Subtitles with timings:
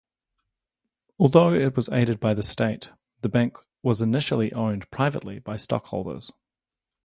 [1.19, 2.89] Although it aided the state,
[3.21, 6.31] the bank was initially owned privately by stockholders.